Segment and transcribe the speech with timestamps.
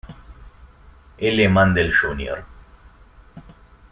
[1.29, 1.47] L.
[1.49, 2.43] Mandel Jr.